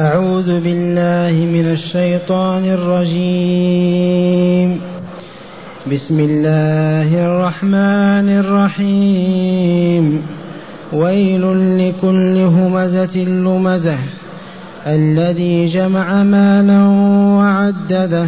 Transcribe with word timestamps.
أعوذ 0.00 0.60
بالله 0.60 1.46
من 1.46 1.72
الشيطان 1.72 2.64
الرجيم. 2.64 4.80
بسم 5.92 6.20
الله 6.20 7.26
الرحمن 7.26 8.28
الرحيم. 8.28 10.22
ويل 10.92 11.42
لكل 11.78 12.36
همزة 12.36 13.18
لمزة. 13.18 13.98
الذي 14.86 15.66
جمع 15.66 16.22
مالا 16.22 16.82
وعدده. 17.38 18.26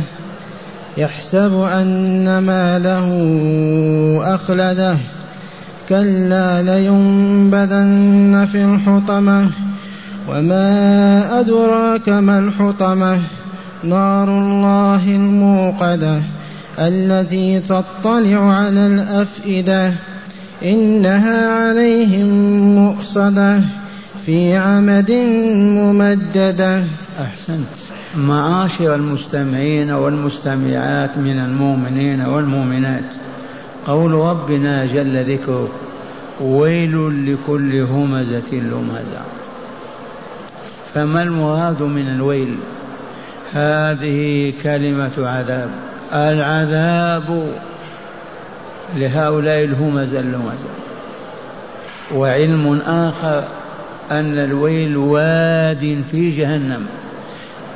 يحسب 0.98 1.66
أن 1.72 2.38
ماله 2.38 3.08
أخلده. 4.34 4.96
كلا 5.88 6.62
لينبذن 6.62 8.48
في 8.52 8.64
الحطمة. 8.64 9.50
وما 10.28 11.40
أدراك 11.40 12.08
ما 12.08 12.38
الحطمة؟ 12.38 13.20
نار 13.84 14.28
الله 14.28 15.06
الموقدة 15.06 16.22
التي 16.78 17.60
تطلع 17.60 18.54
على 18.54 18.86
الأفئدة 18.86 19.92
إنها 20.62 21.48
عليهم 21.48 22.28
مؤصدة 22.74 23.60
في 24.26 24.56
عمد 24.56 25.10
ممددة 25.76 26.84
أحسنت. 27.20 27.66
معاشر 28.16 28.94
المستمعين 28.94 29.90
والمستمعات 29.90 31.18
من 31.18 31.38
المؤمنين 31.38 32.20
والمؤمنات 32.20 33.04
قول 33.86 34.12
ربنا 34.12 34.86
جل 34.86 35.32
ذكره 35.32 35.68
ويل 36.40 37.26
لكل 37.32 37.80
همزة 37.80 38.52
لمزة. 38.52 39.39
فما 40.94 41.22
المراد 41.22 41.82
من 41.82 42.08
الويل؟ 42.08 42.56
هذه 43.52 44.52
كلمة 44.62 45.12
عذاب. 45.18 45.70
العذاب 46.12 47.46
لهؤلاء 48.96 49.64
الهمزة 49.64 50.20
اللمزة 50.20 50.70
وعلم 52.14 52.80
آخر 52.86 53.44
أن 54.10 54.38
الويل 54.38 54.96
واد 54.96 56.02
في 56.10 56.30
جهنم. 56.36 56.86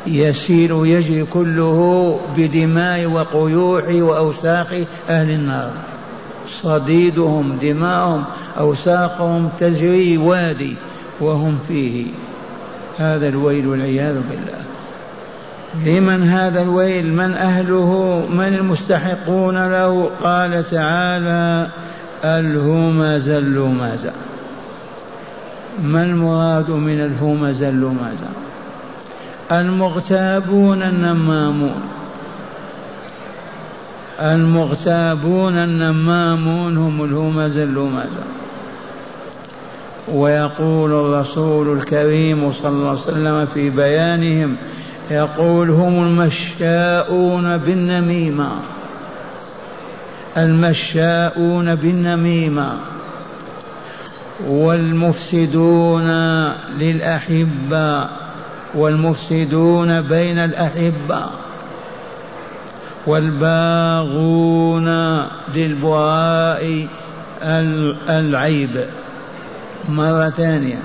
يسير 0.06 0.86
يجري 0.86 1.24
كله 1.24 2.20
بدماء 2.36 3.06
وقيوح 3.06 3.84
وأوساخ 3.88 4.72
أهل 5.10 5.30
النار. 5.30 5.70
صديدهم 6.62 7.58
دماءهم 7.62 8.24
أوساخهم 8.58 9.48
تجري 9.60 10.18
وادي 10.18 10.74
وهم 11.20 11.58
فيه. 11.68 12.06
هذا 12.98 13.28
الويل 13.28 13.66
والعياذ 13.66 14.14
بالله. 14.14 14.64
لمن 15.84 16.22
هذا 16.22 16.62
الويل؟ 16.62 17.12
من 17.12 17.36
أهله؟ 17.36 18.22
من 18.30 18.54
المستحقون 18.54 19.70
له؟ 19.70 20.10
قال 20.22 20.70
تعالى 20.70 21.68
الهمز 22.24 23.28
اللمز 23.28 24.06
ما 25.82 26.02
المراد 26.02 26.70
من 26.70 27.00
الهمز 27.00 27.62
اللمز 27.62 28.18
المغتابون 29.52 30.82
النمامون. 30.82 31.82
المغتابون 34.20 35.54
النمامون 35.54 36.76
هم 36.76 37.04
الهمز 37.04 37.56
اللمز 37.56 38.12
ويقول 40.08 40.92
الرسول 40.92 41.78
الكريم 41.78 42.52
صلى 42.52 42.69
الله 42.69 42.88
عليه 42.88 43.00
وسلم 43.00 43.47
في 43.47 43.70
بيانهم 43.70 44.56
يقول 45.11 45.70
هم 45.70 46.05
المشاؤون 46.05 47.56
بالنميمة. 47.56 48.50
المشاؤون 50.36 51.74
بالنميمة. 51.74 52.77
والمفسدون 54.46 56.08
للأحبة. 56.78 58.08
والمفسدون 58.74 60.01
بين 60.01 60.39
الأحبة. 60.39 61.24
والباغون 63.07 64.89
للبراء 65.55 66.86
العيب. 68.08 68.70
مرة 69.89 70.30
ثانية 70.30 70.78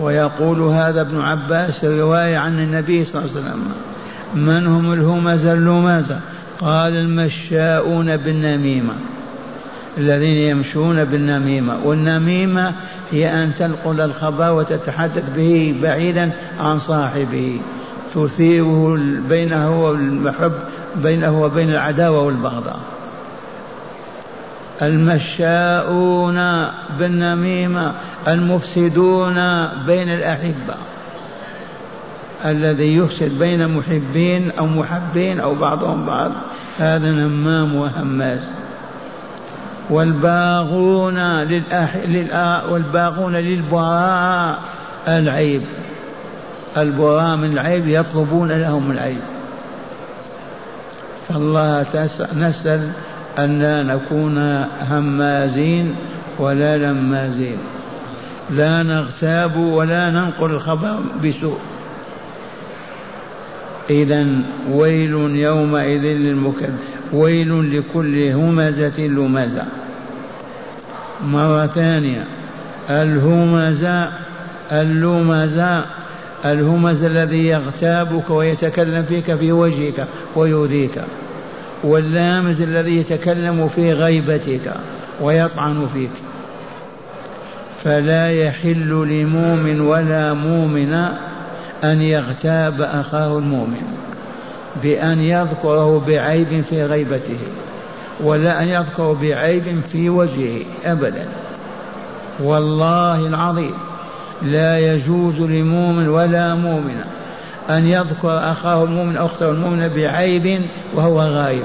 ويقول 0.00 0.60
هذا 0.60 1.00
ابن 1.00 1.20
عباس 1.20 1.84
رواية 1.84 2.38
عن 2.38 2.58
النبي 2.58 3.04
صلى 3.04 3.22
الله 3.22 3.30
عليه 3.30 3.40
وسلم 3.40 3.72
من 4.34 4.66
هم 4.66 4.92
الهمزة 4.92 5.52
اللمزة 5.52 6.20
قال 6.60 6.96
المشاؤون 6.96 8.16
بالنميمة 8.16 8.94
الذين 9.98 10.34
يمشون 10.34 11.04
بالنميمة 11.04 11.76
والنميمة 11.84 12.74
هي 13.10 13.42
أن 13.42 13.54
تنقل 13.54 14.00
الخبر 14.00 14.52
وتتحدث 14.52 15.30
به 15.36 15.76
بعيدا 15.82 16.32
عن 16.60 16.78
صاحبه 16.78 17.60
تثيره 18.14 18.98
بينه 19.28 19.84
والمحب 19.84 20.52
بينه 20.96 21.42
وبين 21.42 21.70
العداوة 21.70 22.22
والبغضاء. 22.22 22.80
المشاؤون 24.82 26.66
بالنميمة 26.98 27.94
المفسدون 28.28 29.34
بين 29.86 30.08
الأحبة 30.08 30.74
الذي 32.44 32.96
يفسد 32.96 33.38
بين 33.38 33.68
محبين 33.68 34.50
أو 34.58 34.66
محبين 34.66 35.40
أو 35.40 35.54
بعضهم 35.54 36.06
بعض 36.06 36.32
هذا 36.78 37.10
نمام 37.10 37.74
وهماز. 37.74 38.40
والباغون 39.90 41.18
للأح... 41.18 41.96
للأ... 41.96 42.64
والباغون 42.64 43.36
للبراء 43.36 44.58
العيب. 45.08 45.62
البراء 46.76 47.36
من 47.36 47.52
العيب 47.52 47.88
يطلبون 47.88 48.52
لهم 48.52 48.90
العيب. 48.90 49.20
فالله 51.28 51.86
نسأل 52.36 52.92
أن 53.38 53.58
لا 53.58 53.82
نكون 53.82 54.66
همازين 54.90 55.94
ولا 56.38 56.76
لمازين. 56.78 57.58
لا 58.50 58.82
نغتاب 58.82 59.56
ولا 59.56 60.10
ننقل 60.10 60.50
الخبر 60.50 60.98
بسوء. 61.24 61.58
إذا 63.90 64.26
ويل 64.70 65.12
يومئذ 65.36 66.02
للمكذب 66.02 66.78
ويل 67.12 67.78
لكل 67.78 68.28
همزة 68.28 69.00
لمزة. 69.00 69.64
مرة 71.24 71.66
ثانية 71.66 72.24
الهمزة 72.90 74.10
اللمزة 74.72 75.84
الهمز 76.44 77.04
الذي 77.04 77.46
يغتابك 77.46 78.30
ويتكلم 78.30 79.02
فيك 79.02 79.34
في 79.34 79.52
وجهك 79.52 80.06
ويؤذيك 80.36 81.02
واللامز 81.84 82.62
الذي 82.62 82.96
يتكلم 82.96 83.68
في 83.68 83.92
غيبتك 83.92 84.74
ويطعن 85.20 85.86
فيك. 85.94 86.10
فلا 87.84 88.30
يحل 88.30 88.88
لمؤمن 88.88 89.80
ولا 89.80 90.32
مؤمن 90.32 90.92
أن 91.84 92.02
يغتاب 92.02 92.82
أخاه 92.82 93.38
المؤمن 93.38 93.82
بأن 94.82 95.20
يذكره 95.20 96.04
بعيب 96.06 96.64
في 96.70 96.84
غيبته 96.84 97.38
ولا 98.20 98.62
أن 98.62 98.68
يذكره 98.68 99.18
بعيب 99.22 99.80
في 99.92 100.10
وجهه 100.10 100.62
أبدا. 100.84 101.28
والله 102.40 103.26
العظيم 103.26 103.74
لا 104.42 104.78
يجوز 104.78 105.40
لمؤمن 105.40 106.08
ولا 106.08 106.54
مؤمن 106.54 107.00
أن 107.70 107.86
يذكر 107.86 108.50
أخاه 108.50 108.84
المؤمن 108.84 109.16
أو 109.16 109.26
أخته 109.26 109.50
المؤمنة 109.50 109.88
بعيب 109.88 110.62
وهو 110.94 111.20
غايب 111.20 111.64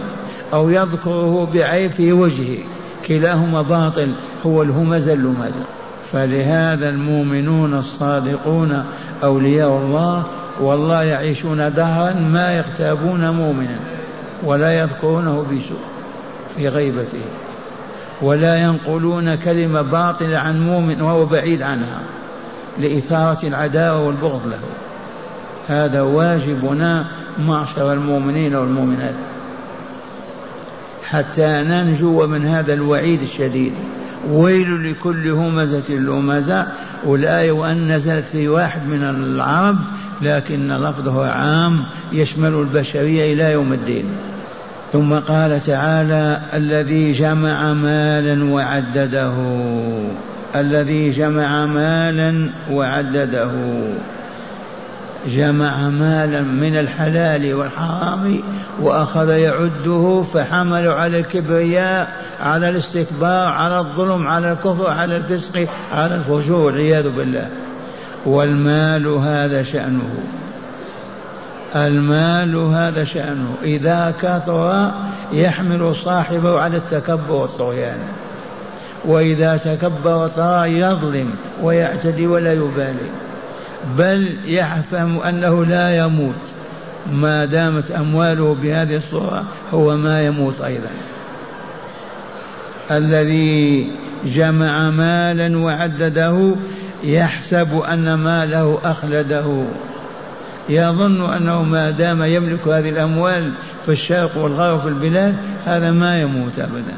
أو 0.53 0.69
يذكره 0.69 1.49
بعيب 1.53 1.91
في 1.91 2.13
وجهه 2.13 2.57
كلاهما 3.07 3.61
باطل 3.61 4.15
هو 4.45 4.61
الهمز 4.61 5.07
اللمز. 5.07 5.51
فلهذا 6.11 6.89
المؤمنون 6.89 7.73
الصادقون 7.73 8.85
أولياء 9.23 9.69
الله 9.69 10.23
والله 10.59 11.03
يعيشون 11.03 11.73
دهرا 11.73 12.13
ما 12.13 12.57
يغتابون 12.57 13.29
مؤمنا 13.29 13.79
ولا 14.43 14.79
يذكرونه 14.79 15.41
بسوء 15.41 15.79
في 16.57 16.67
غيبته 16.67 17.21
ولا 18.21 18.55
ينقلون 18.55 19.35
كلمة 19.35 19.81
باطلة 19.81 20.37
عن 20.37 20.67
مؤمن 20.67 21.01
وهو 21.01 21.25
بعيد 21.25 21.61
عنها 21.61 22.01
لإثارة 22.79 23.47
العداوة 23.47 24.07
والبغض 24.07 24.47
له. 24.47 24.59
هذا 25.67 26.01
واجبنا 26.01 27.05
معشر 27.47 27.93
المؤمنين 27.93 28.55
والمؤمنات. 28.55 29.15
حتى 31.03 31.63
ننجو 31.67 32.27
من 32.27 32.45
هذا 32.45 32.73
الوعيد 32.73 33.21
الشديد. 33.21 33.73
ويل 34.29 34.91
لكل 34.91 35.29
همزة 35.29 35.89
لمزة. 35.89 36.67
والآية 37.03 37.51
وأن 37.51 37.91
نزلت 37.91 38.25
في 38.25 38.47
واحد 38.47 38.87
من 38.87 39.03
العرب 39.03 39.77
لكن 40.21 40.71
لفظه 40.71 41.27
عام 41.29 41.83
يشمل 42.13 42.53
البشرية 42.53 43.33
إلى 43.33 43.51
يوم 43.51 43.73
الدين. 43.73 44.05
ثم 44.93 45.13
قال 45.13 45.63
تعالى 45.63 46.41
الذي 46.53 47.11
جمع 47.11 47.73
مالا 47.73 48.53
وعدده. 48.53 49.33
الذي 50.55 51.11
جمع 51.11 51.65
مالا 51.65 52.49
وعدده. 52.71 53.51
جمع 55.27 55.89
مالا 55.89 56.41
من 56.41 56.77
الحلال 56.77 57.53
والحرام 57.53 58.39
وأخذ 58.81 59.29
يعده 59.29 60.23
فحمل 60.33 60.87
على 60.87 61.19
الكبرياء 61.19 62.15
على 62.39 62.69
الاستكبار 62.69 63.45
على 63.45 63.79
الظلم 63.79 64.27
على 64.27 64.51
الكفر 64.51 64.89
على 64.89 65.17
الفسق 65.17 65.67
على 65.91 66.15
الفجور 66.15 66.61
والعياذ 66.61 67.09
بالله. 67.09 67.49
والمال 68.25 69.07
هذا 69.07 69.63
شأنه. 69.63 70.09
المال 71.75 72.55
هذا 72.55 73.03
شأنه. 73.03 73.55
إذا 73.63 74.13
كثر 74.21 74.91
يحمل 75.33 75.95
صاحبه 75.95 76.59
على 76.59 76.77
التكبر 76.77 77.31
والطغيان. 77.31 77.97
وإذا 79.05 79.57
تكبر 79.57 80.15
وطغى 80.25 80.79
يظلم 80.79 81.29
ويعتدي 81.63 82.27
ولا 82.27 82.53
يبالي. 82.53 83.24
بل 83.97 84.37
يفهم 84.45 85.21
أنه 85.21 85.65
لا 85.65 85.97
يموت. 85.97 86.35
ما 87.13 87.45
دامت 87.45 87.91
أمواله 87.91 88.55
بهذه 88.61 88.95
الصورة 88.95 89.45
هو 89.73 89.97
ما 89.97 90.25
يموت 90.25 90.61
أيضا. 90.61 90.89
الذي 92.91 93.91
جمع 94.25 94.89
مالا 94.89 95.57
وعدده 95.57 96.55
يحسب 97.03 97.81
أن 97.89 98.13
ماله 98.13 98.79
أخلده. 98.83 99.63
يظن 100.69 101.33
أنه 101.33 101.63
ما 101.63 101.91
دام 101.91 102.23
يملك 102.23 102.67
هذه 102.67 102.89
الأموال 102.89 103.51
في 103.85 103.91
الشرق 103.91 104.37
والغرب 104.37 104.79
في 104.79 104.87
البلاد 104.87 105.35
هذا 105.65 105.91
ما 105.91 106.21
يموت 106.21 106.59
أبدا. 106.59 106.95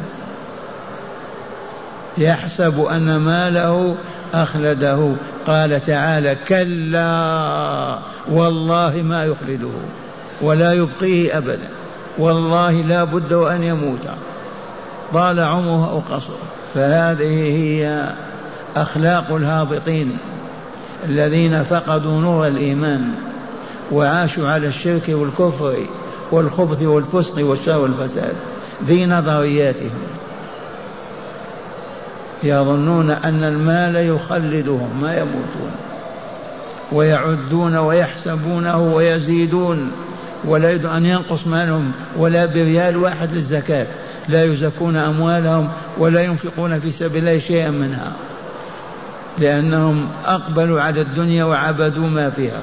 يحسب 2.18 2.82
أن 2.82 3.18
ماله 3.18 3.96
أخلده. 4.34 5.14
قال 5.48 5.84
تعالى 5.84 6.38
كلا 6.48 8.00
والله 8.32 9.02
ما 9.02 9.26
يخلده 9.26 9.74
ولا 10.42 10.74
يبقيه 10.74 11.38
أبدا. 11.38 11.70
والله 12.18 12.72
لا 12.72 13.04
بد 13.04 13.34
وأن 13.34 13.64
يموت. 13.64 14.08
طال 15.14 15.40
عمره 15.40 15.92
أو 15.92 16.00
قصر 16.00 16.34
فهذه 16.74 17.58
هي 17.58 18.14
أخلاق 18.76 19.32
الهابطين 19.32 20.18
الذين 21.06 21.64
فقدوا 21.64 22.22
نور 22.22 22.48
الإيمان 22.48 23.12
وعاشوا 23.92 24.50
على 24.50 24.68
الشرك 24.68 25.04
والكفر 25.10 25.76
والخبث 26.32 26.84
والفسق 26.84 27.46
والشر 27.46 27.80
والفساد 27.80 28.34
ذي 28.86 29.06
نظرياتهم. 29.06 30.17
يظنون 32.44 33.10
أن 33.10 33.44
المال 33.44 33.96
يخلدهم 33.96 34.90
ما 35.02 35.18
يموتون. 35.18 35.72
ويعدون 36.92 37.76
ويحسبونه 37.78 38.82
ويزيدون. 38.82 39.92
ولا 40.46 40.70
يريد 40.70 40.86
أن 40.86 41.06
ينقص 41.06 41.48
مالهم 41.48 41.92
ولا 42.18 42.46
بريال 42.46 42.98
واحد 42.98 43.34
للزكاة. 43.34 43.88
لا 44.28 44.44
يزكون 44.44 44.96
أموالهم 44.96 45.70
ولا 45.98 46.22
ينفقون 46.22 46.80
في 46.80 46.92
سبيل 46.92 47.18
الله 47.28 47.40
شيئا 47.40 47.70
منها. 47.70 48.12
لأنهم 49.38 50.08
أقبلوا 50.26 50.82
على 50.82 51.02
الدنيا 51.02 51.44
وعبدوا 51.44 52.08
ما 52.08 52.30
فيها. 52.30 52.62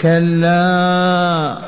كلا 0.00 1.58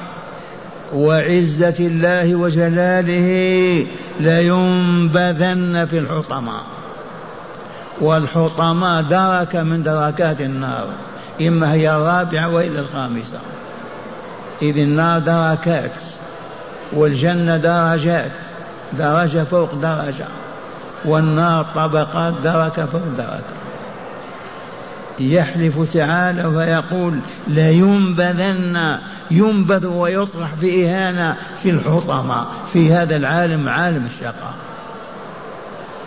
وعزة 0.95 1.75
الله 1.81 2.35
وجلاله. 2.35 3.87
لينبذن 4.23 5.87
في 5.87 5.99
الحطمة. 5.99 6.61
والحطمة 8.01 9.01
دركة 9.01 9.63
من 9.63 9.83
دركات 9.83 10.41
النار. 10.41 10.89
إما 11.41 11.73
هي 11.73 11.91
الرابعة 11.91 12.49
وإلا 12.49 12.81
الخامسة. 12.81 13.41
إذ 14.63 14.79
النار 14.79 15.19
دركات 15.19 15.93
والجنة 16.93 17.57
درجات. 17.57 18.33
درجة 18.93 19.45
فوق 19.45 19.75
درجة. 19.75 20.27
والنار 21.05 21.67
طبقات 21.75 22.35
دركة 22.45 22.87
فوق 22.87 23.03
دركة 23.19 23.53
يحلف 25.20 25.93
تعالى 25.94 26.50
فيقول 26.50 27.19
لينبذن 27.49 28.99
ينبذ 29.31 29.87
ويطرح 29.87 30.55
في 30.55 30.87
إهانة 30.87 31.37
في 31.62 31.70
الحطمة 31.70 32.47
في 32.73 32.93
هذا 32.93 33.17
العالم 33.17 33.69
عالم 33.69 34.06
الشقاء. 34.14 34.55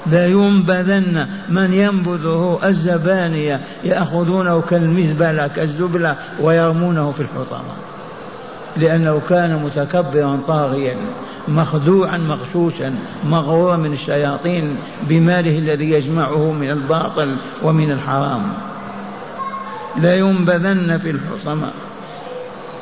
لينبذن 0.06 1.28
من 1.50 1.74
ينبذه 1.74 2.60
الزبانية 2.64 3.62
يأخذونه 3.84 4.62
كالمزبلة 4.62 5.48
كالزبلة 5.48 6.16
ويرمونه 6.42 7.12
في 7.12 7.20
الحطمة. 7.20 7.74
لأنه 8.78 9.22
كان 9.30 9.56
متكبرا 9.64 10.40
طاغيا 10.48 10.96
مخدوعا 11.48 12.18
مغشوشا 12.18 12.96
مغرورا 13.24 13.78
من 13.78 13.94
الشياطين 13.94 14.78
بماله 15.04 15.60
الذي 15.60 15.92
يجمعه 15.92 16.52
من 16.52 16.72
الباطل 16.72 17.36
ومن 17.64 17.92
الحرام. 17.92 18.42
لينبذن 19.98 20.98
في 20.98 21.10
الحطمة 21.10 21.72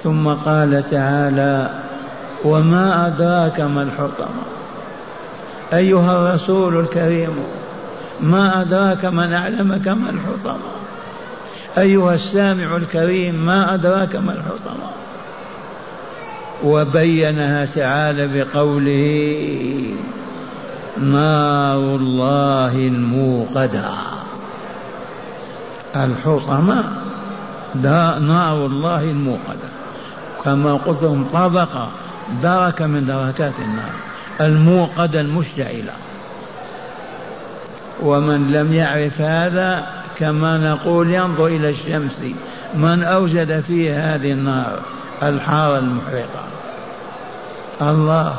ثم 0.04 0.28
قال 0.28 0.90
تعالى 0.92 1.80
وما 2.46 3.08
أدراك 3.08 3.60
ما 3.60 3.84
الحطمة. 3.84 4.44
أيها 5.74 6.18
الرسول 6.18 6.80
الكريم 6.80 7.30
ما 8.22 8.62
أدراك 8.62 9.06
من 9.06 9.34
أعلمك 9.34 9.88
ما 9.88 10.10
الحطمة. 10.10 10.72
أيها 11.78 12.14
السامع 12.14 12.78
الكريم 12.78 13.36
ما 13.36 13.74
أدراك 13.74 14.16
ما 14.16 14.34
الحطمة. 14.34 14.90
وبينها 16.64 17.66
تعالى 17.66 18.28
بقوله 18.28 19.96
نار 20.98 21.78
الله 21.78 22.76
الموقدة. 22.88 23.90
الحطمة. 25.96 27.03
نار 27.76 28.66
الله 28.66 29.04
الموقدة. 29.04 29.70
كما 30.46 30.74
قلت 30.74 31.04
لهم 31.04 31.28
طبقة 31.34 31.92
دركة 32.44 32.88
من 32.88 33.06
دركات 33.06 33.60
النار 33.60 33.92
الموقدة 34.42 35.22
المشتعلة. 35.22 35.94
ومن 38.02 38.52
لم 38.52 38.74
يعرف 38.74 39.22
هذا 39.22 39.88
كما 40.20 40.58
نقول 40.58 41.10
ينظر 41.10 41.48
إلى 41.48 41.70
الشمس. 41.70 42.20
من 42.76 43.04
أوجد 43.04 43.60
فيه 43.60 44.16
هذه 44.16 44.32
النار 44.32 44.80
الحارة 45.24 45.78
المحرقة. 45.78 46.48
الله. 47.82 48.36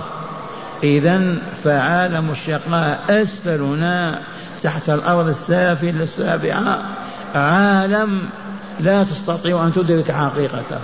إذا 0.85 1.35
فعالم 1.65 2.31
الشقاء 2.31 3.01
أسفلنا 3.11 4.21
تحت 4.63 4.91
الأرض 4.91 5.29
السافلة 5.29 6.03
السابعة 6.03 6.83
عالم 7.35 8.21
لا 8.81 9.03
تستطيع 9.03 9.67
أن 9.67 9.73
تدرك 9.73 10.11
حقيقته 10.11 10.79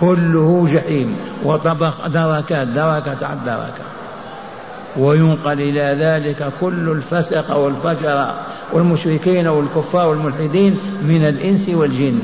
كله 0.00 0.68
جحيم. 0.72 1.16
وطبق 1.44 2.06
دركات 2.06 2.68
دركة 2.68 3.26
على 3.26 3.40
دركة 3.46 3.84
وينقل 4.96 5.60
إلى 5.60 6.04
ذلك 6.04 6.52
كل 6.60 6.88
الفسق 6.88 7.56
والفجر 7.56 8.34
والمشركين 8.72 9.46
والكفار 9.46 10.08
والملحدين 10.08 10.78
من 11.02 11.24
الإنس 11.28 11.68
والجن. 11.68 12.18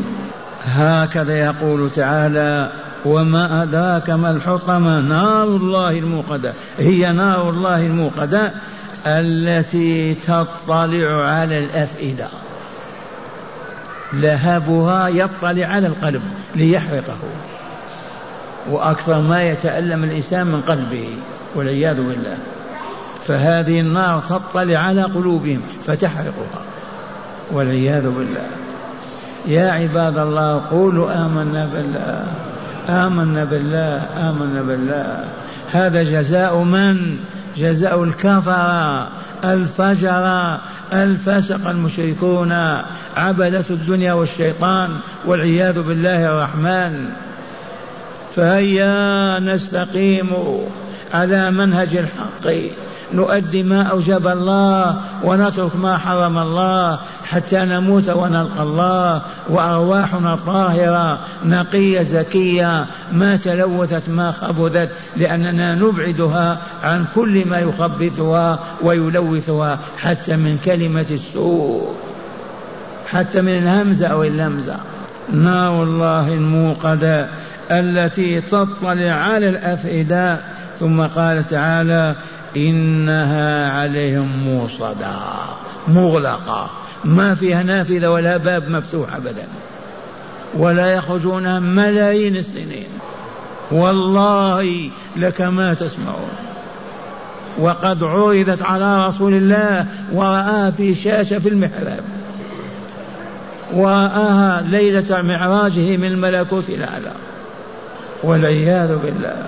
هكذا 0.65 1.39
يقول 1.39 1.91
تعالى 1.91 2.73
وما 3.05 3.63
أدراك 3.63 4.11
ما 4.11 4.31
الحطمة؟ 4.31 5.01
نار 5.01 5.45
الله 5.45 5.91
الموقدة. 5.91 6.53
هي 6.79 7.13
نار 7.13 7.51
الله 7.51 7.81
الموقدة 7.87 8.53
التي 9.07 10.15
تطلع 10.15 11.27
على 11.27 11.59
الأفئدة. 11.59 12.29
لهبها 14.13 15.09
يطلع 15.09 15.67
على 15.67 15.87
القلب 15.87 16.23
ليحرقه. 16.55 17.19
وأكثر 18.71 19.21
ما 19.21 19.43
يتألم 19.43 20.05
الإنسان 20.05 20.47
من 20.47 20.61
قلبه 20.61 21.09
والعياذ 21.55 21.97
بالله. 21.97 22.39
فهذه 23.27 23.81
النار 23.81 24.21
تطلع 24.21 24.79
على 24.79 25.03
قلوبهم 25.03 25.61
فتحرقها 25.87 26.63
والعياذ 27.53 28.11
بالله. 28.11 28.49
يا 29.47 29.71
عباد 29.71 30.19
الله 30.19 30.63
قولوا 30.71 31.27
آمنا 31.27 31.69
بالله 31.75 32.27
آمنا 32.89 33.45
بالله 33.45 34.07
آمنا 34.17 34.63
بالله. 34.63 35.25
هذا 35.73 36.03
جزاء 36.03 36.57
من؟ 36.57 37.19
جزاء 37.57 38.05
الكفر 38.05 39.09
الفجر 39.45 40.59
الفسق 40.93 41.69
المشركون 41.69 42.53
عبدة 43.17 43.65
الدنيا 43.71 44.13
والشيطان 44.13 44.97
والعياذ 45.25 45.83
بالله 45.83 46.33
الرحمن. 46.33 47.09
فهيا 48.37 49.39
نستقيم 49.39 50.31
على 51.15 51.51
منهج 51.51 51.97
الحق. 51.97 52.53
نؤدي 53.15 53.63
ما 53.63 53.83
أوجب 53.83 54.27
الله 54.27 55.01
ونترك 55.25 55.77
ما 55.77 55.99
حرم 55.99 56.39
الله 56.39 56.99
حتى 57.25 57.65
نموت 57.65 58.09
ونلقى 58.09 58.63
الله 58.63 59.23
وأرواحنا 59.49 60.37
طاهرة 60.37 61.19
نقية 61.45 62.03
زكية. 62.03 62.87
ما 63.13 63.37
تلوثت 63.37 64.09
ما 64.09 64.31
خبثت 64.31 64.89
لأننا 65.17 65.75
نبعدها 65.75 66.59
عن 66.83 67.05
كل 67.15 67.49
ما 67.49 67.59
يخبثها 67.59 68.59
ويلوثها 68.83 69.79
حتى 69.99 70.37
من 70.37 70.59
كلمة 70.65 71.07
السوء 71.11 71.95
حتى 73.07 73.43
من 73.43 73.59
الهمزة 73.59 74.07
أو 74.07 74.23
اللمزة. 74.23 74.77
نار 75.33 75.83
الله 75.83 76.29
الموقدة 76.29 77.29
التي 77.71 78.41
تطلع 78.41 79.13
على 79.13 79.49
الأفئدة. 79.49 80.39
ثم 80.81 81.03
قال 81.03 81.47
تعالى 81.47 82.15
إنها 82.57 83.71
عليهم 83.81 84.29
موصدة 84.45 85.15
مغلقة 85.89 86.71
ما 87.05 87.35
فيها 87.35 87.63
نافذة 87.63 88.11
ولا 88.11 88.37
باب 88.37 88.71
مفتوح 88.71 89.15
أبدا. 89.15 89.47
ولا 90.55 90.95
يخرجون 90.95 91.63
ملايين 91.63 92.37
السنين. 92.37 92.87
والله 93.71 94.91
لك 95.17 95.41
ما 95.41 95.75
تسمعون. 95.75 96.29
وقد 97.59 98.05
عرضت 98.05 98.63
على 98.63 99.07
رسول 99.07 99.35
الله 99.35 99.87
ورآها 100.13 100.71
في 100.71 100.95
شاشة 100.95 101.39
في 101.39 101.49
المحراب. 101.49 102.05
ورآها 103.73 104.61
ليلة 104.61 105.23
معراجه 105.23 105.97
من 105.97 106.13
الملكوت 106.13 106.69
الأعلى. 106.69 107.13
والعياذ 108.23 108.97
بالله 108.97 109.43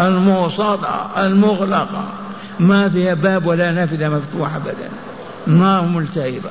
الموصدة 0.00 1.26
المغلقة. 1.26 2.08
ما 2.60 2.88
فيها 2.88 3.14
باب 3.14 3.46
ولا 3.46 3.70
نافذة 3.70 4.08
مفتوحة 4.08 4.56
أبدا. 4.56 4.88
نار 5.46 5.82
ملتهبة 5.82 6.50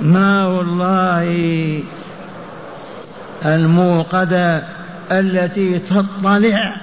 نار 0.00 0.60
الله 0.60 1.82
الموقدة 3.44 4.62
التي 5.10 5.78
تطلع 5.78 6.76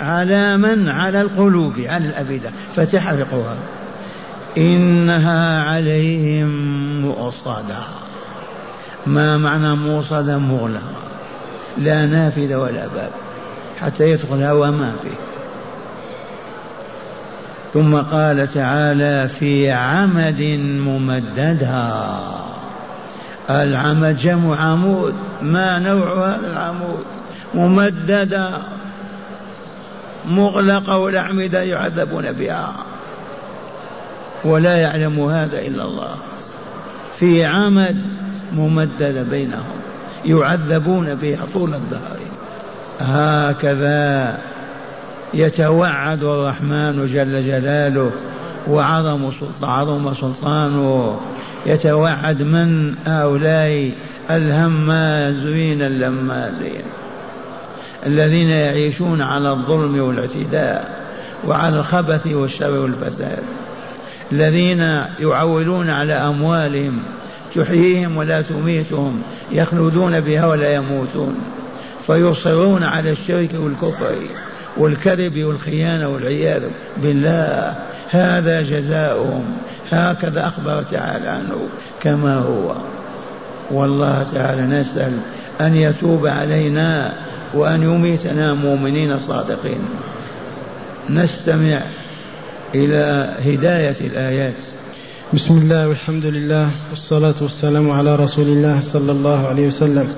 على 0.00 0.58
من؟ 0.58 0.88
على 0.88 1.20
القلوب 1.20 1.72
على 1.78 2.04
الأفئدة. 2.04 2.50
فتحرقها 2.76 3.56
إنها 4.58 5.64
عليهم 5.64 6.48
مؤصدة. 7.02 7.76
ما 9.06 9.36
معنى 9.36 9.74
موصدة 9.74 10.38
مغلقة. 10.38 10.92
لا 11.78 12.06
نافذة 12.06 12.56
ولا 12.56 12.86
باب. 12.86 13.10
حتى 13.80 14.10
يدخل 14.10 14.42
هواء 14.42 14.70
ما 14.70 14.92
فيه. 15.02 15.27
ثم 17.72 17.96
قال 17.96 18.52
تعالى 18.52 19.28
في 19.28 19.70
عمد 19.70 20.40
ممددها. 20.86 22.20
العمد 23.50 24.18
جمع 24.18 24.60
عمود. 24.60 25.14
ما 25.42 25.78
نوع 25.78 26.28
هذا 26.28 26.50
العمود؟ 26.52 27.04
ممددة. 27.54 28.58
مغلقة 30.28 30.96
والأعمدة 30.96 31.62
يعذبون 31.62 32.32
بها. 32.32 32.72
ولا 34.44 34.76
يعلم 34.76 35.20
هذا 35.20 35.58
إلا 35.58 35.84
الله. 35.84 36.14
في 37.18 37.44
عمد 37.44 37.96
ممددة 38.52 39.22
بينهم. 39.22 39.78
يعذبون 40.24 41.14
بها 41.14 41.44
طول 41.54 41.74
الدهر. 41.74 42.18
هكذا. 43.00 44.38
يتوعد 45.34 46.22
الرحمن 46.22 47.06
جل 47.06 47.46
جلاله 47.46 48.10
وعظم 48.68 49.30
عظم 49.62 50.14
سلطانه. 50.14 51.20
يتوعد 51.66 52.42
من 52.42 52.94
هؤلاء 53.06 53.92
الهمازين 54.30 55.82
اللمازين 55.82 56.82
الذين 58.06 58.48
يعيشون 58.48 59.22
على 59.22 59.50
الظلم 59.50 60.00
والاعتداء 60.00 61.08
وعلى 61.46 61.76
الخبث 61.76 62.26
والشر 62.26 62.70
والفساد. 62.70 63.42
الذين 64.32 64.80
يعولون 65.20 65.90
على 65.90 66.12
أموالهم 66.12 67.02
تحييهم 67.54 68.16
ولا 68.16 68.42
تميتهم 68.42 69.22
يخلدون 69.52 70.20
بها 70.20 70.46
ولا 70.46 70.74
يموتون 70.74 71.34
فيصرون 72.06 72.82
على 72.82 73.10
الشرك 73.10 73.50
والكفر. 73.54 74.14
والكذب 74.78 75.44
والخيانة 75.44 76.08
والعياذ 76.08 76.62
بالله. 77.02 77.74
هذا 78.10 78.62
جزاؤهم. 78.62 79.44
هكذا 79.90 80.46
أخبر 80.46 80.82
تعالى 80.82 81.28
عنه 81.28 81.56
كما 82.02 82.34
هو. 82.34 82.74
والله 83.70 84.26
تعالى 84.34 84.62
نسأل 84.62 85.12
أن 85.60 85.76
يتوب 85.76 86.26
علينا 86.26 87.14
وأن 87.54 87.82
يميتنا 87.82 88.54
مؤمنين 88.54 89.18
صادقين. 89.18 89.80
نستمع 91.10 91.82
إلى 92.74 93.34
هداية 93.46 93.96
الآيات. 94.00 94.54
بسم 95.34 95.58
الله 95.58 95.88
والحمد 95.88 96.26
لله 96.26 96.70
والصلاة 96.90 97.34
والسلام 97.40 97.90
على 97.90 98.16
رسول 98.16 98.46
الله 98.46 98.80
صلى 98.80 99.12
الله 99.12 99.48
عليه 99.48 99.66
وسلم. 99.66 100.08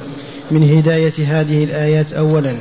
من 0.51 0.79
هداية 0.79 1.41
هذه 1.41 1.65
الآيات 1.65 2.13
أولا 2.13 2.57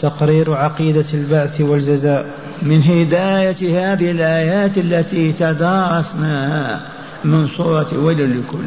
تقرير 0.00 0.52
عقيدة 0.52 1.04
البعث 1.14 1.60
والجزاء 1.60 2.26
من 2.62 2.82
هداية 2.82 3.92
هذه 3.92 4.10
الآيات 4.10 4.78
التي 4.78 5.32
تدارسناها 5.32 6.80
من 7.24 7.46
سورة 7.56 7.88
ويل 7.94 8.38
لكل 8.38 8.64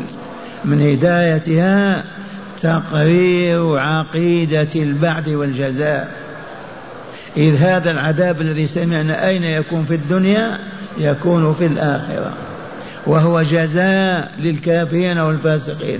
من 0.65 0.81
هدايتها 0.81 2.03
تقرير 2.61 3.77
عقيدة 3.77 4.67
البعث 4.75 5.27
والجزاء. 5.27 6.11
إذ 7.37 7.55
هذا 7.55 7.91
العذاب 7.91 8.41
الذي 8.41 8.67
سمعنا 8.67 9.27
أين 9.27 9.43
يكون 9.43 9.85
في 9.85 9.95
الدنيا؟ 9.95 10.59
يكون 10.97 11.53
في 11.53 11.65
الآخرة. 11.65 12.33
وهو 13.05 13.41
جزاء 13.41 14.31
للكافرين 14.39 15.17
والفاسقين. 15.17 15.99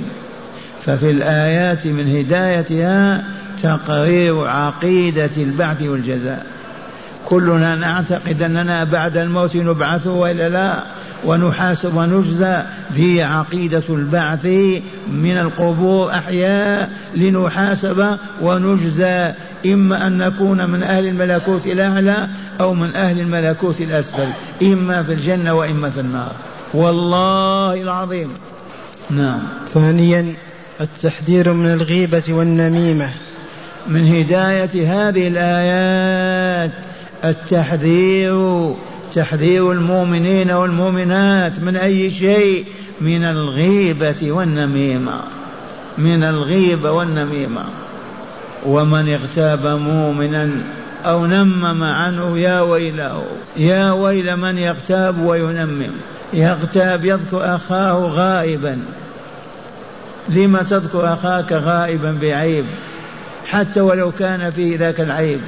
ففي 0.86 1.10
الآيات 1.10 1.88
من 1.88 2.18
هدايتها 2.18 3.24
تقرير 3.64 4.48
عقيدة 4.48 5.30
البعث 5.38 5.82
والجزاء. 5.82 6.46
كلنا 7.26 7.76
نعتقد 7.76 8.42
أننا 8.42 8.84
بعد 8.84 9.18
الموت 9.18 9.56
نبعث 9.56 10.08
وإلا 10.08 10.50
لا 10.50 10.84
ونحاسب 11.26 11.96
ونجزى. 11.96 12.64
هي 12.96 13.24
عقيدة 13.24 13.84
البعث 13.90 14.46
من 15.12 15.38
القبور 15.38 16.12
أحياء 16.12 16.90
لنحاسب 17.16 18.18
ونجزى. 18.42 19.34
إما 19.66 20.08
أن 20.08 20.18
نكون 20.18 20.70
من 20.70 20.84
أهل 20.84 21.08
الملكوت 21.08 21.68
الأعلى 21.68 22.28
أو 22.62 22.74
من 22.74 22.96
أهل 22.96 23.20
الملكوت 23.20 23.82
الأسفل 23.82 24.28
إما 24.62 25.04
في 25.04 25.14
الجنة 25.14 25.54
وإما 25.54 25.90
في 25.90 26.00
النار. 26.00 26.32
والله 26.74 27.82
العظيم. 27.82 28.34
نعم. 29.10 29.40
ثانيا 29.74 30.34
التحذير 30.82 31.54
من 31.54 31.74
الغيبة 31.74 32.24
والنميمة. 32.30 33.14
من 33.88 34.08
هداية 34.08 35.08
هذه 35.10 35.28
الآيات 35.28 36.72
التحذير 37.26 38.74
تحذير 39.16 39.72
المؤمنين 39.72 40.52
والمؤمنات 40.52 41.60
من 41.60 41.76
أي 41.76 42.10
شيء؟ 42.10 42.66
من 43.02 43.24
الغيبة 43.24 44.32
والنميمة 44.32 45.20
من 45.98 46.24
الغيبة 46.24 46.92
والنميمة. 46.92 47.64
ومن 48.66 49.14
اغتاب 49.14 49.68
مؤمنا 49.68 50.50
أو 51.06 51.26
نمم 51.26 51.84
عنه 51.84 52.40
يا 52.40 52.62
ويله 52.62 53.24
يا 53.58 53.92
ويل 53.92 54.36
من 54.36 54.58
يغتاب 54.58 55.22
وينمم. 55.22 55.92
يغتاب 56.34 57.06
يذكر 57.06 57.56
أخاه 57.56 57.94
غائبا. 57.94 58.80
لم 60.30 60.58
تذكر 60.58 61.14
أخاك 61.14 61.52
غائبا 61.52 62.18
بعيب؟ 62.22 62.66
حتى 63.48 63.82
ولو 63.82 64.12
كان 64.12 64.50
فيه 64.52 64.78
ذاك 64.78 65.02
العيب. 65.02 65.40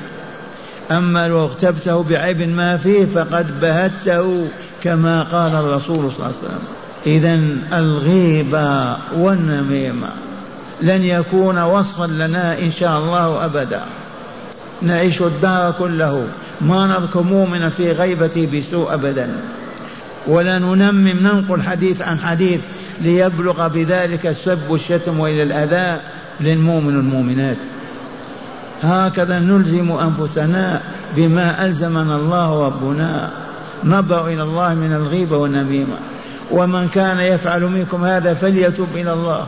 أما 0.92 1.28
لو 1.28 1.44
اغتبته 1.44 2.04
بعيب 2.04 2.42
ما 2.42 2.78
فيه 2.78 3.06
فقد 3.06 3.60
بهته 3.62 4.48
كما 4.84 5.24
قال 5.24 5.56
الرسول 5.56 6.12
صلى 6.12 6.16
الله 6.16 6.26
عليه 6.26 6.38
وسلم. 6.38 6.60
إذا 7.06 7.40
الغيبة 7.78 8.98
والنميمة 9.16 10.10
لن 10.82 11.04
يكون 11.04 11.64
وصفا 11.64 12.06
لنا 12.06 12.60
إن 12.60 12.72
شاء 12.72 13.00
الله 13.00 13.46
أبدا. 13.46 13.84
نعيش 14.82 15.22
الدار 15.22 15.72
كله. 15.72 16.28
ما 16.62 16.88
نذكر 16.88 17.22
مؤمنا 17.22 17.70
في 17.70 17.92
غيبته 17.92 18.50
بسوء 18.54 18.94
أبدا. 18.94 19.30
ولا 20.28 20.60
ننمم 20.60 21.08
ننقل 21.08 21.62
حديث 21.62 22.02
عن 22.02 22.20
حديث 22.20 22.62
ليبلغ 23.02 23.68
بذلك 23.68 24.28
السب 24.28 24.60
والشتم 24.70 25.20
وإلى 25.20 25.44
الأذى 25.44 26.02
للمؤمن 26.42 26.96
والمؤمنات. 26.96 27.58
هكذا 28.84 29.40
نلزم 29.40 29.92
أنفسنا 29.92 30.82
بما 31.16 31.66
ألزمنا 31.66 32.16
الله 32.16 32.66
ربنا. 32.66 33.32
نبأ 33.84 34.28
إلى 34.28 34.44
الله 34.44 34.74
من 34.74 34.94
الغيبة 34.94 35.38
والنميمة. 35.38 35.96
ومن 36.52 36.88
كان 36.88 37.20
يفعل 37.20 37.62
منكم 37.62 38.06
هذا 38.06 38.34
فليتب 38.34 38.88
إلى 38.96 39.14
الله 39.14 39.46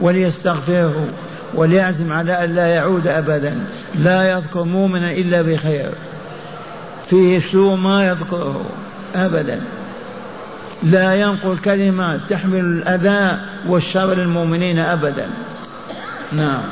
وليستغفره 0.00 1.06
وليعزم 1.54 2.12
على 2.12 2.44
أن 2.44 2.54
لا 2.54 2.66
يعود 2.66 3.06
ابدا. 3.06 3.54
لا 3.94 4.30
يذكر 4.30 4.64
مؤمنا 4.64 5.10
إلا 5.10 5.42
بخير. 5.42 5.90
فيه 7.10 7.40
سوء 7.40 7.76
ما 7.76 8.08
يذكره 8.08 8.64
ابدا. 9.14 9.60
لا 10.82 11.14
ينقل 11.14 11.58
كلمة 11.58 12.20
تحمل 12.28 12.60
الأذى 12.60 13.38
والشر 13.68 14.14
للمؤمنين 14.14 14.78
أبدا. 14.78 15.26
نعم. 16.32 16.62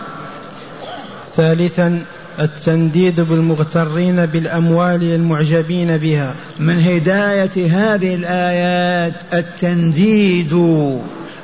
ثالثا 1.40 2.02
التنديد 2.40 3.20
بالمغترين 3.20 4.26
بالأموال 4.26 5.02
المعجبين 5.02 5.96
بها. 5.96 6.34
من 6.58 6.80
هداية 6.80 7.66
هذه 7.70 8.14
الآيات 8.14 9.14
التنديد 9.32 10.54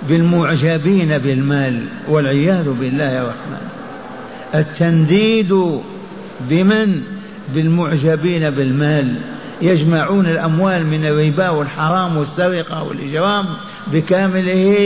بالمعجبين 0.09 1.19
بالمال 1.19 1.85
والعياذ 2.09 2.73
بالله 2.73 3.05
يا 3.05 3.23
رحمن. 3.23 3.69
التنديد 4.55 5.55
بمن؟ 6.41 7.03
بالمعجبين 7.55 8.51
بالمال. 8.51 9.15
يجمعون 9.63 10.27
الأموال 10.27 10.87
من 10.87 11.05
الربا 11.07 11.49
والحرام 11.49 12.17
والسرقة 12.17 12.83
والإجرام. 12.83 13.47
بكامله 13.93 14.77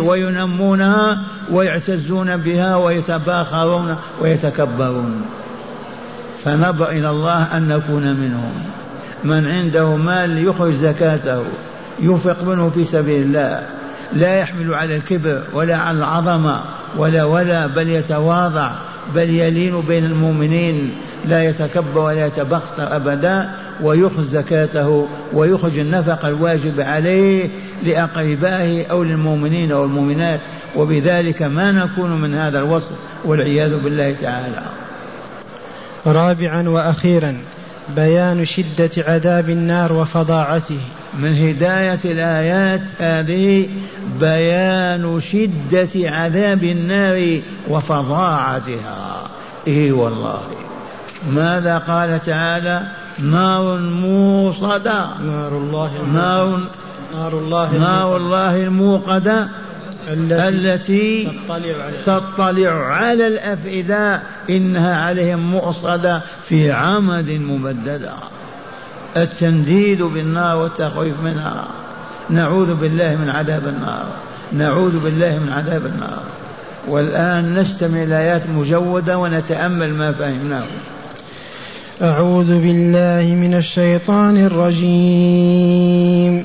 وينمونها 0.00 1.22
ويعتزون 1.50 2.36
بها 2.36 2.76
ويتباخرون 2.76 3.96
ويتكبرون. 4.20 5.22
فنبأ 6.44 6.90
إلى 6.92 7.10
الله 7.10 7.56
أن 7.56 7.68
نكون 7.68 8.02
منهم. 8.02 8.52
من 9.24 9.46
عنده 9.46 9.96
مال 9.96 10.46
يخرج 10.46 10.72
زكاته 10.72 11.42
ينفق 12.00 12.44
منه 12.44 12.68
في 12.68 12.84
سبيل 12.84 13.22
الله. 13.22 13.62
لا 14.12 14.38
يحمل 14.38 14.74
على 14.74 14.96
الكبر 14.96 15.42
ولا 15.52 15.76
على 15.76 15.98
العظمة 15.98 16.60
ولا 16.96 17.24
ولا 17.24 17.66
بل 17.66 17.88
يتواضع 17.88 18.70
بل 19.14 19.30
يلين 19.30 19.80
بين 19.80 20.04
المؤمنين. 20.04 20.94
لا 21.28 21.44
يتكبر 21.44 21.98
ولا 21.98 22.26
يتبختر 22.26 22.96
أبدا 22.96 23.50
ويخرج 23.82 24.24
زكاته 24.24 25.08
ويخرج 25.32 25.78
النفقة 25.78 26.28
الواجب 26.28 26.80
عليه. 26.80 27.48
لأقربائه 27.84 28.86
أو 28.86 29.02
للمؤمنين 29.02 29.72
أو 29.72 29.84
المؤمنات 29.84 30.40
وبذلك 30.76 31.42
ما 31.42 31.72
نكون 31.72 32.20
من 32.20 32.34
هذا 32.34 32.58
الوصف 32.58 32.92
والعياذ 33.24 33.78
بالله 33.78 34.14
تعالى. 34.20 34.62
رابعا 36.06 36.68
وأخيرا 36.68 37.36
بيان 37.96 38.44
شدة 38.44 38.90
عذاب 38.98 39.50
النار 39.50 39.92
وفظاعته. 39.92 40.80
من 41.18 41.48
هداية 41.48 41.98
الآيات 42.04 42.80
هذه 42.98 43.68
بيان 44.20 45.20
شدة 45.20 46.10
عذاب 46.10 46.64
النار 46.64 47.40
وفظاعتها. 47.68 49.30
إيه 49.66 49.92
والله. 49.92 50.40
ماذا 51.30 51.78
قال 51.78 52.20
تعالى؟ 52.26 52.82
نار 53.18 53.78
موصدة. 53.78 55.18
نار 55.18 55.58
الله 55.58 55.90
نار 56.12 56.60
نار 57.14 57.38
الله 57.38 57.78
نار 57.78 58.16
الله 58.16 58.56
الموقدة 58.56 59.48
التي, 60.12 60.48
التي 60.48 61.24
تطلع 61.46 61.84
على 61.84 61.96
تطلع 62.06 62.70
على 62.70 63.26
الأفئدة 63.26 64.22
إنها 64.50 65.06
عليهم 65.06 65.38
مؤصدة 65.38 66.22
في 66.42 66.72
عمد 66.72 67.30
ممددة 67.30 68.12
التنديد 69.16 70.02
بالنار 70.02 70.56
والتخويف 70.56 71.14
منها. 71.24 71.68
نعوذ 72.30 72.74
بالله 72.74 73.16
من 73.16 73.30
عذاب 73.30 73.68
النار. 73.68 74.06
نعوذ 74.52 75.04
بالله 75.04 75.38
من 75.38 75.52
عذاب 75.52 75.86
النار. 75.86 76.22
والآن 76.88 77.54
نستمع 77.54 78.02
الآيات 78.02 78.50
مجودة 78.50 79.18
ونتأمل 79.18 79.94
ما 79.94 80.12
فهمناه. 80.12 80.64
أعوذ 82.02 82.60
بالله 82.60 83.34
من 83.34 83.54
الشيطان 83.54 84.46
الرجيم. 84.46 86.44